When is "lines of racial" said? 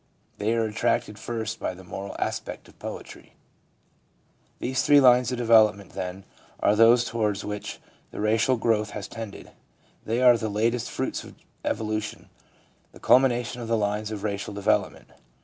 13.77-14.55